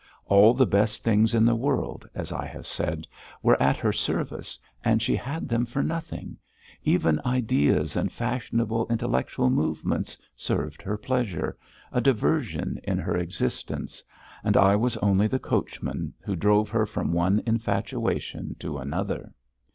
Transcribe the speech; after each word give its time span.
All 0.25 0.55
the 0.55 0.65
best 0.65 1.03
things 1.03 1.35
in 1.35 1.45
the 1.45 1.53
world, 1.53 2.09
as 2.15 2.31
I 2.31 2.47
have 2.47 2.65
said, 2.65 3.05
were 3.43 3.61
at 3.61 3.77
her 3.77 3.93
service, 3.93 4.57
and 4.83 4.99
she 4.99 5.15
had 5.15 5.47
them 5.47 5.63
for 5.63 5.83
nothing; 5.83 6.37
even 6.83 7.21
ideas 7.23 7.95
and 7.95 8.11
fashionable 8.11 8.87
intellectual 8.89 9.51
movements 9.51 10.17
served 10.35 10.81
her 10.81 10.97
pleasure, 10.97 11.55
a 11.91 12.01
diversion 12.01 12.79
in 12.83 12.97
her 12.97 13.15
existence, 13.15 14.03
and 14.43 14.57
I 14.57 14.75
was 14.75 14.97
only 14.97 15.27
the 15.27 15.37
coachman 15.37 16.15
who 16.21 16.35
drove 16.35 16.71
her 16.71 16.87
from 16.87 17.13
one 17.13 17.39
infatuation 17.45 18.55
to 18.57 18.79
another. 18.79 19.31